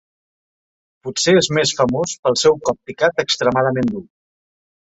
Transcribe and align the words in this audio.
Potser 1.07 1.35
és 1.41 1.49
més 1.57 1.73
famós 1.81 2.17
pel 2.23 2.39
seu 2.47 2.57
cop 2.71 2.81
picat 2.91 3.25
extremadament 3.25 3.93
dur. 3.97 4.07